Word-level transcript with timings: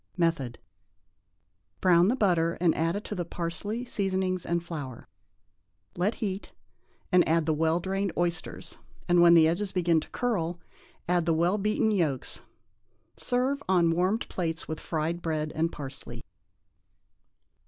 Method. 0.17 0.57
Brown 1.79 2.07
the 2.07 2.15
butter 2.15 2.57
and 2.59 2.73
add 2.73 2.93
to 3.05 3.13
it 3.13 3.15
the 3.17 3.23
parsley, 3.23 3.85
seasonings 3.85 4.47
and 4.47 4.63
flour; 4.65 5.07
let 5.95 6.15
heat, 6.15 6.51
then 7.11 7.21
add 7.25 7.45
the 7.45 7.53
well 7.53 7.79
drained 7.79 8.11
oysters, 8.17 8.79
and, 9.07 9.21
when 9.21 9.35
the 9.35 9.47
edges 9.47 9.71
begin 9.71 9.99
to 9.99 10.09
curl, 10.09 10.59
add 11.07 11.27
the 11.27 11.35
well 11.35 11.59
beaten 11.59 11.91
yolks. 11.91 12.41
Serve 13.15 13.61
on 13.69 13.91
warmed 13.91 14.27
plates, 14.27 14.67
with 14.67 14.79
fried 14.79 15.21
bread 15.21 15.51
and 15.53 15.71
parsley. 15.71 16.23